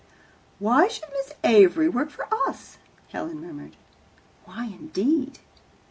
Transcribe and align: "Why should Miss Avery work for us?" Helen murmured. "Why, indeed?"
"Why 0.57 0.87
should 0.87 1.11
Miss 1.13 1.33
Avery 1.43 1.87
work 1.87 2.09
for 2.09 2.27
us?" 2.49 2.79
Helen 3.09 3.39
murmured. 3.39 3.75
"Why, 4.45 4.65
indeed?" 4.65 5.37